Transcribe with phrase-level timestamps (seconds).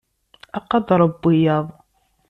[0.57, 1.67] Aqader n wiyaḍ.